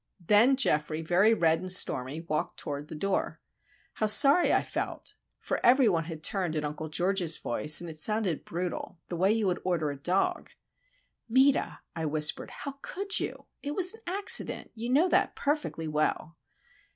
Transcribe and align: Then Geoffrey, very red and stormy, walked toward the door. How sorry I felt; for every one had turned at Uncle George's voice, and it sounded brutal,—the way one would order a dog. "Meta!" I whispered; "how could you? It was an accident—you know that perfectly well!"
Then 0.19 0.55
Geoffrey, 0.55 1.03
very 1.03 1.31
red 1.35 1.59
and 1.59 1.71
stormy, 1.71 2.21
walked 2.21 2.57
toward 2.57 2.87
the 2.87 2.95
door. 2.95 3.39
How 3.93 4.07
sorry 4.07 4.51
I 4.51 4.63
felt; 4.63 5.13
for 5.39 5.63
every 5.63 5.87
one 5.87 6.05
had 6.05 6.23
turned 6.23 6.55
at 6.55 6.65
Uncle 6.65 6.89
George's 6.89 7.37
voice, 7.37 7.79
and 7.79 7.87
it 7.87 7.99
sounded 7.99 8.43
brutal,—the 8.43 9.15
way 9.15 9.35
one 9.43 9.47
would 9.47 9.61
order 9.63 9.91
a 9.91 10.01
dog. 10.01 10.49
"Meta!" 11.29 11.81
I 11.95 12.07
whispered; 12.07 12.49
"how 12.49 12.79
could 12.81 13.19
you? 13.19 13.45
It 13.61 13.75
was 13.75 13.93
an 13.93 14.01
accident—you 14.07 14.89
know 14.89 15.07
that 15.07 15.35
perfectly 15.35 15.87
well!" 15.87 16.35